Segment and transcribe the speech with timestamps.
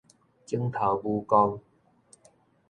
[0.47, 1.61] 指頭拇公